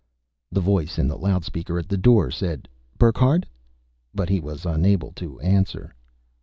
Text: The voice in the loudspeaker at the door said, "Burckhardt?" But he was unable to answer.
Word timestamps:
The 0.51 0.61
voice 0.61 0.97
in 0.97 1.07
the 1.07 1.15
loudspeaker 1.15 1.77
at 1.77 1.87
the 1.87 1.95
door 1.95 2.31
said, 2.31 2.67
"Burckhardt?" 2.97 3.45
But 4.15 4.29
he 4.29 4.39
was 4.39 4.65
unable 4.65 5.11
to 5.11 5.39
answer. 5.41 5.93